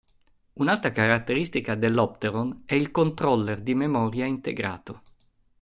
[0.53, 5.03] Un'altra caratteristica dell'Opteron è il controller di memoria integrato.